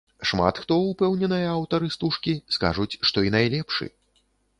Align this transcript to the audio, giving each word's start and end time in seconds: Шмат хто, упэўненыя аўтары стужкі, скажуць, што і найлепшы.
Шмат 0.27 0.59
хто, 0.61 0.77
упэўненыя 0.93 1.51
аўтары 1.57 1.89
стужкі, 1.95 2.33
скажуць, 2.55 2.99
што 3.11 3.25
і 3.29 3.33
найлепшы. 3.37 3.89